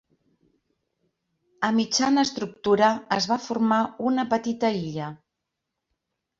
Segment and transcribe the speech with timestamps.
[1.67, 3.81] A mitjan estructura es va formar
[4.13, 5.15] una petita illa.